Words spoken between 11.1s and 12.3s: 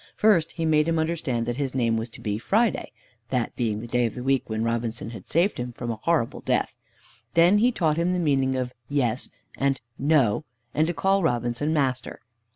Robinson "Master."